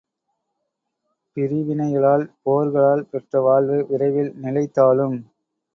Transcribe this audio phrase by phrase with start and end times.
[1.37, 5.17] பிரிவினைகளால் போர்களால் பெற்ற வாழ்வு விரைவில் நிலை தாழும்!